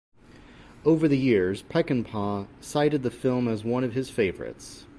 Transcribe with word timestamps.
Over 0.83 1.07
the 1.07 1.15
years, 1.15 1.61
Peckinpah 1.61 2.47
cited 2.59 3.03
the 3.03 3.11
film 3.11 3.47
as 3.47 3.63
one 3.63 3.83
of 3.83 3.93
his 3.93 4.09
favorites. 4.09 4.87